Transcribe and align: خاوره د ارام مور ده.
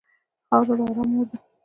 خاوره 0.49 0.75
د 0.79 0.81
ارام 0.89 1.07
مور 1.11 1.27
ده. 1.29 1.37